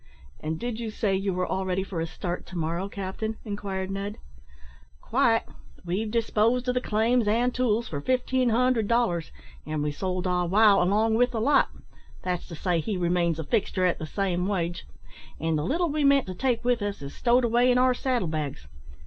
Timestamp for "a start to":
2.01-2.57